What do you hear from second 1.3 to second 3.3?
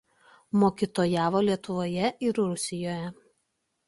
Lietuvoje ir Rusijoje.